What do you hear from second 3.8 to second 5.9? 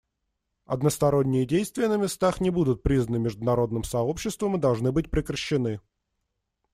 сообществом и должны быть прекращены.